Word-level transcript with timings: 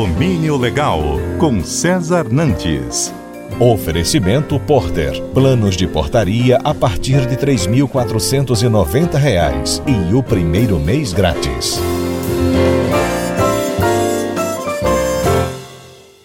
Condomínio 0.00 0.56
Legal, 0.56 1.02
com 1.38 1.62
César 1.62 2.26
Nantes. 2.32 3.12
Oferecimento 3.58 4.58
Porter. 4.58 5.22
Planos 5.34 5.76
de 5.76 5.86
portaria 5.86 6.56
a 6.64 6.72
partir 6.72 7.26
de 7.26 7.34
R$ 7.34 7.54
3.490 7.54 9.82
e 9.86 10.14
o 10.14 10.22
primeiro 10.22 10.80
mês 10.80 11.12
grátis. 11.12 11.78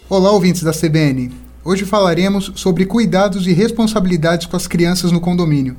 Olá, 0.08 0.32
ouvintes 0.32 0.64
da 0.64 0.72
CBN. 0.72 1.34
Hoje 1.62 1.84
falaremos 1.84 2.54
sobre 2.56 2.86
cuidados 2.86 3.46
e 3.46 3.52
responsabilidades 3.52 4.48
com 4.48 4.56
as 4.56 4.68
crianças 4.68 5.12
no 5.12 5.20
condomínio. 5.20 5.76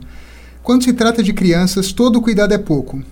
Quando 0.63 0.85
se 0.85 0.93
trata 0.93 1.23
de 1.23 1.33
crianças, 1.33 1.93
todo 1.93 2.21
cuidado 2.21 2.53
é 2.53 2.59
pouco. 2.59 3.03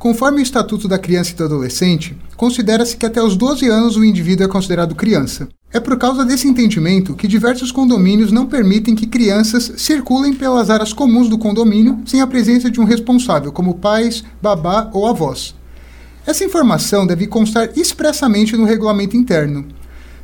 Conforme 0.00 0.38
o 0.38 0.42
Estatuto 0.42 0.88
da 0.88 0.98
Criança 0.98 1.32
e 1.32 1.34
do 1.34 1.44
Adolescente, 1.44 2.16
considera-se 2.34 2.96
que 2.96 3.04
até 3.04 3.22
os 3.22 3.36
12 3.36 3.68
anos 3.68 3.98
o 3.98 4.04
indivíduo 4.04 4.46
é 4.46 4.48
considerado 4.48 4.94
criança. 4.94 5.46
É 5.70 5.78
por 5.78 5.98
causa 5.98 6.24
desse 6.24 6.48
entendimento 6.48 7.14
que 7.14 7.28
diversos 7.28 7.70
condomínios 7.70 8.32
não 8.32 8.46
permitem 8.46 8.94
que 8.94 9.06
crianças 9.06 9.74
circulem 9.76 10.32
pelas 10.32 10.70
áreas 10.70 10.94
comuns 10.94 11.28
do 11.28 11.36
condomínio 11.36 12.00
sem 12.06 12.22
a 12.22 12.26
presença 12.26 12.70
de 12.70 12.80
um 12.80 12.84
responsável, 12.84 13.52
como 13.52 13.74
pais, 13.74 14.24
babá 14.40 14.88
ou 14.94 15.06
avós. 15.06 15.54
Essa 16.26 16.44
informação 16.44 17.06
deve 17.06 17.26
constar 17.26 17.68
expressamente 17.76 18.56
no 18.56 18.64
regulamento 18.64 19.18
interno. 19.18 19.66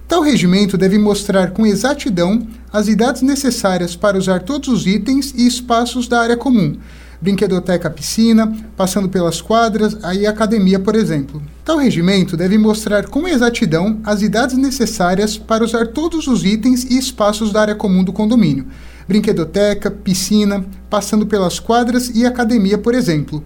Tal 0.08 0.22
regimento 0.22 0.78
deve 0.78 0.97
mostrar 0.97 1.50
com 1.50 1.66
exatidão 1.66 2.47
as 2.72 2.88
idades 2.88 3.20
necessárias 3.20 3.95
para 3.95 4.16
usar 4.16 4.41
todos 4.41 4.70
os 4.70 4.86
itens 4.86 5.34
e 5.36 5.47
espaços 5.47 6.08
da 6.08 6.19
área 6.19 6.36
comum, 6.36 6.78
brinquedoteca, 7.20 7.91
piscina, 7.91 8.55
passando 8.77 9.09
pelas 9.09 9.41
quadras, 9.41 9.97
aí 10.02 10.27
academia, 10.27 10.79
por 10.79 10.95
exemplo. 10.95 11.42
Tal 11.65 11.79
regimento 11.79 12.37
deve 12.37 12.59
mostrar 12.59 13.06
com 13.06 13.27
exatidão 13.27 14.01
as 14.05 14.23
idades 14.23 14.56
necessárias 14.56 15.37
para 15.37 15.65
usar 15.65 15.89
todos 15.89 16.27
os 16.27 16.45
itens 16.45 16.84
e 16.84 16.98
espaços 16.98 17.53
da 17.53 17.61
área 17.61 17.75
comum 17.75 18.05
do 18.05 18.12
condomínio, 18.12 18.67
brinquedoteca, 19.08 19.91
piscina, 19.91 20.64
passando 20.89 21.27
pelas 21.27 21.58
quadras 21.58 22.11
e 22.14 22.25
academia, 22.25 22.78
por 22.78 22.95
exemplo. 22.95 23.42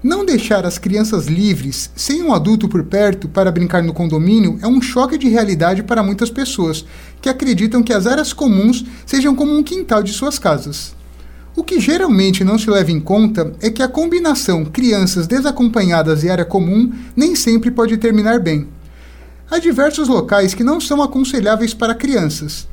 Não 0.00 0.24
deixar 0.24 0.64
as 0.64 0.78
crianças 0.78 1.26
livres, 1.26 1.90
sem 1.96 2.22
um 2.22 2.32
adulto 2.32 2.68
por 2.68 2.84
perto, 2.84 3.28
para 3.28 3.50
brincar 3.50 3.82
no 3.82 3.92
condomínio 3.92 4.56
é 4.62 4.66
um 4.68 4.80
choque 4.80 5.18
de 5.18 5.28
realidade 5.28 5.82
para 5.82 6.04
muitas 6.04 6.30
pessoas, 6.30 6.84
que 7.20 7.28
acreditam 7.28 7.82
que 7.82 7.92
as 7.92 8.06
áreas 8.06 8.32
comuns 8.32 8.84
sejam 9.04 9.34
como 9.34 9.52
um 9.52 9.62
quintal 9.62 10.00
de 10.00 10.12
suas 10.12 10.38
casas. 10.38 10.94
O 11.58 11.64
que 11.64 11.80
geralmente 11.80 12.44
não 12.44 12.56
se 12.56 12.70
leva 12.70 12.92
em 12.92 13.00
conta 13.00 13.52
é 13.60 13.68
que 13.68 13.82
a 13.82 13.88
combinação 13.88 14.64
crianças 14.64 15.26
desacompanhadas 15.26 16.22
e 16.22 16.30
área 16.30 16.44
comum 16.44 16.92
nem 17.16 17.34
sempre 17.34 17.68
pode 17.68 17.96
terminar 17.96 18.38
bem. 18.38 18.68
Há 19.50 19.58
diversos 19.58 20.06
locais 20.06 20.54
que 20.54 20.62
não 20.62 20.80
são 20.80 21.02
aconselháveis 21.02 21.74
para 21.74 21.96
crianças. 21.96 22.68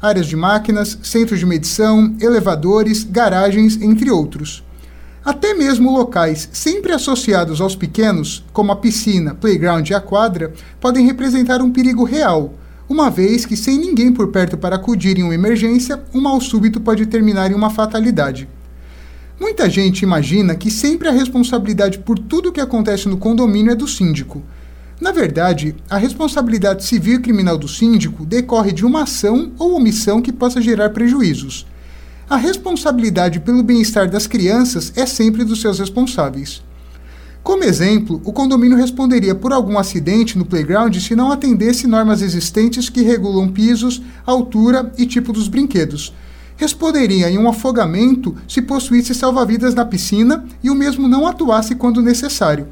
Áreas 0.00 0.28
de 0.28 0.36
máquinas, 0.36 0.96
centros 1.02 1.40
de 1.40 1.46
medição, 1.46 2.14
elevadores, 2.20 3.02
garagens, 3.02 3.76
entre 3.82 4.08
outros. 4.08 4.62
Até 5.24 5.52
mesmo 5.52 5.90
locais 5.90 6.48
sempre 6.52 6.92
associados 6.92 7.60
aos 7.60 7.74
pequenos, 7.74 8.44
como 8.52 8.70
a 8.70 8.76
piscina, 8.76 9.34
playground 9.34 9.90
e 9.90 9.94
a 9.94 10.00
quadra, 10.00 10.52
podem 10.80 11.04
representar 11.04 11.60
um 11.60 11.72
perigo 11.72 12.04
real 12.04 12.54
uma 12.88 13.10
vez 13.10 13.44
que, 13.44 13.56
sem 13.56 13.78
ninguém 13.78 14.12
por 14.12 14.28
perto 14.28 14.56
para 14.56 14.76
acudir 14.76 15.18
em 15.18 15.22
uma 15.22 15.34
emergência, 15.34 16.02
um 16.14 16.20
mal 16.20 16.40
súbito 16.40 16.80
pode 16.80 17.04
terminar 17.06 17.50
em 17.50 17.54
uma 17.54 17.68
fatalidade. 17.68 18.48
Muita 19.38 19.68
gente 19.68 20.02
imagina 20.02 20.54
que 20.54 20.70
sempre 20.70 21.06
a 21.06 21.12
responsabilidade 21.12 21.98
por 21.98 22.18
tudo 22.18 22.48
o 22.48 22.52
que 22.52 22.60
acontece 22.60 23.08
no 23.08 23.18
condomínio 23.18 23.70
é 23.70 23.74
do 23.74 23.86
síndico. 23.86 24.42
Na 25.00 25.12
verdade, 25.12 25.76
a 25.88 25.96
responsabilidade 25.96 26.84
civil 26.84 27.16
e 27.16 27.22
criminal 27.22 27.56
do 27.56 27.68
síndico 27.68 28.26
decorre 28.26 28.72
de 28.72 28.84
uma 28.84 29.02
ação 29.02 29.52
ou 29.58 29.76
omissão 29.76 30.20
que 30.20 30.32
possa 30.32 30.60
gerar 30.60 30.90
prejuízos. 30.90 31.66
A 32.28 32.36
responsabilidade 32.36 33.38
pelo 33.38 33.62
bem-estar 33.62 34.10
das 34.10 34.26
crianças 34.26 34.92
é 34.96 35.06
sempre 35.06 35.44
dos 35.44 35.60
seus 35.60 35.78
responsáveis. 35.78 36.62
Como 37.48 37.64
exemplo, 37.64 38.20
o 38.26 38.30
condomínio 38.30 38.76
responderia 38.76 39.34
por 39.34 39.54
algum 39.54 39.78
acidente 39.78 40.36
no 40.36 40.44
playground 40.44 40.94
se 40.98 41.16
não 41.16 41.32
atendesse 41.32 41.86
normas 41.86 42.20
existentes 42.20 42.90
que 42.90 43.00
regulam 43.00 43.48
pisos, 43.48 44.02
altura 44.26 44.92
e 44.98 45.06
tipo 45.06 45.32
dos 45.32 45.48
brinquedos. 45.48 46.12
Responderia 46.58 47.30
em 47.30 47.38
um 47.38 47.48
afogamento 47.48 48.36
se 48.46 48.60
possuísse 48.60 49.14
salva-vidas 49.14 49.74
na 49.74 49.86
piscina 49.86 50.44
e 50.62 50.68
o 50.68 50.74
mesmo 50.74 51.08
não 51.08 51.26
atuasse 51.26 51.74
quando 51.74 52.02
necessário. 52.02 52.68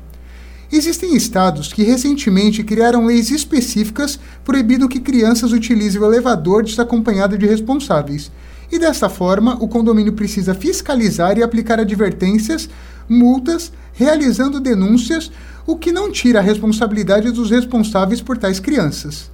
Existem 0.71 1.17
estados 1.17 1.73
que 1.73 1.83
recentemente 1.83 2.63
criaram 2.63 3.07
leis 3.07 3.31
específicas 3.31 4.21
proibindo 4.45 4.91
que 4.91 5.01
crianças 5.01 5.53
utilizem 5.53 6.03
o 6.03 6.05
elevador 6.05 6.63
desacompanhado 6.63 7.39
de 7.39 7.47
responsáveis. 7.47 8.31
E 8.71 8.79
desta 8.79 9.09
forma, 9.09 9.57
o 9.61 9.69
condomínio 9.69 10.13
precisa 10.13 10.55
fiscalizar 10.55 11.39
e 11.39 11.43
aplicar 11.43 11.79
advertências, 11.79 12.69
multas 13.09 13.73
realizando 13.93 14.61
denúncias, 14.61 15.31
o 15.67 15.77
que 15.77 15.91
não 15.91 16.13
tira 16.13 16.39
a 16.39 16.43
responsabilidade 16.43 17.31
dos 17.31 17.51
responsáveis 17.51 18.21
por 18.21 18.37
tais 18.37 18.61
crianças. 18.61 19.31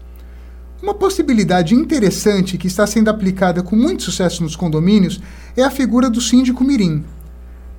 Uma 0.82 0.94
possibilidade 0.94 1.74
interessante 1.74 2.56
que 2.56 2.66
está 2.66 2.86
sendo 2.86 3.08
aplicada 3.08 3.62
com 3.62 3.76
muito 3.76 4.02
sucesso 4.04 4.42
nos 4.42 4.56
condomínios 4.56 5.20
é 5.56 5.62
a 5.62 5.70
figura 5.70 6.08
do 6.08 6.20
síndico 6.20 6.64
mirim. 6.64 7.04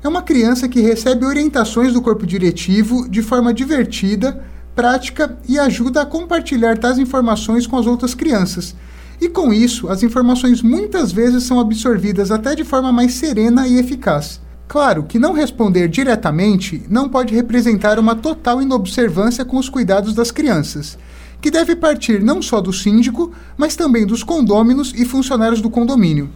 É 0.03 0.07
uma 0.07 0.21
criança 0.21 0.67
que 0.67 0.81
recebe 0.81 1.25
orientações 1.25 1.93
do 1.93 2.01
corpo 2.01 2.25
diretivo 2.25 3.09
de 3.09 3.21
forma 3.21 3.53
divertida, 3.53 4.43
prática 4.75 5.37
e 5.47 5.57
ajuda 5.57 6.01
a 6.01 6.05
compartilhar 6.05 6.77
tais 6.77 6.97
informações 6.97 7.65
com 7.65 7.77
as 7.77 7.87
outras 7.87 8.13
crianças. 8.13 8.75
E 9.23 9.29
com 9.29 9.53
isso, 9.53 9.87
as 9.87 10.03
informações 10.03 10.61
muitas 10.61 11.13
vezes 11.13 11.45
são 11.45 11.57
absorvidas 11.57 12.29
até 12.29 12.53
de 12.55 12.65
forma 12.65 12.91
mais 12.91 13.13
serena 13.13 13.65
e 13.65 13.79
eficaz. 13.79 14.41
Claro 14.67 15.03
que 15.03 15.17
não 15.17 15.31
responder 15.31 15.87
diretamente 15.87 16.83
não 16.89 17.07
pode 17.07 17.33
representar 17.33 17.97
uma 17.97 18.15
total 18.15 18.61
inobservância 18.61 19.45
com 19.45 19.55
os 19.55 19.69
cuidados 19.69 20.13
das 20.13 20.29
crianças, 20.29 20.97
que 21.41 21.49
deve 21.49 21.73
partir 21.73 22.21
não 22.21 22.41
só 22.41 22.59
do 22.59 22.73
síndico, 22.73 23.31
mas 23.55 23.77
também 23.77 24.05
dos 24.05 24.23
condôminos 24.23 24.93
e 24.93 25.05
funcionários 25.05 25.61
do 25.61 25.69
condomínio. 25.69 26.29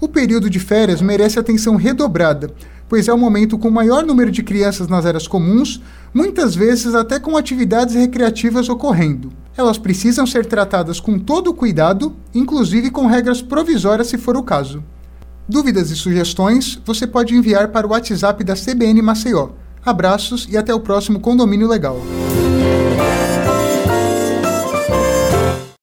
O 0.00 0.06
período 0.06 0.48
de 0.48 0.60
férias 0.60 1.02
merece 1.02 1.40
atenção 1.40 1.74
redobrada, 1.74 2.54
pois 2.92 3.08
é 3.08 3.12
o 3.14 3.16
momento 3.16 3.56
com 3.56 3.70
maior 3.70 4.04
número 4.04 4.30
de 4.30 4.42
crianças 4.42 4.86
nas 4.86 5.06
áreas 5.06 5.26
comuns, 5.26 5.80
muitas 6.12 6.54
vezes 6.54 6.94
até 6.94 7.18
com 7.18 7.38
atividades 7.38 7.94
recreativas 7.94 8.68
ocorrendo. 8.68 9.32
Elas 9.56 9.78
precisam 9.78 10.26
ser 10.26 10.44
tratadas 10.44 11.00
com 11.00 11.18
todo 11.18 11.48
o 11.48 11.54
cuidado, 11.54 12.14
inclusive 12.34 12.90
com 12.90 13.06
regras 13.06 13.40
provisórias 13.40 14.08
se 14.08 14.18
for 14.18 14.36
o 14.36 14.42
caso. 14.42 14.84
Dúvidas 15.48 15.90
e 15.90 15.96
sugestões 15.96 16.78
você 16.84 17.06
pode 17.06 17.34
enviar 17.34 17.68
para 17.68 17.86
o 17.86 17.92
WhatsApp 17.92 18.44
da 18.44 18.54
CBN 18.54 19.00
Maceió. 19.00 19.48
Abraços 19.82 20.46
e 20.50 20.58
até 20.58 20.74
o 20.74 20.80
próximo 20.80 21.18
Condomínio 21.18 21.68
Legal. 21.68 21.96